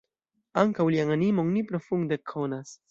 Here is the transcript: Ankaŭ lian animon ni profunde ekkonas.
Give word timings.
Ankaŭ 0.61 0.87
lian 0.95 1.13
animon 1.19 1.55
ni 1.59 1.65
profunde 1.73 2.21
ekkonas. 2.23 2.79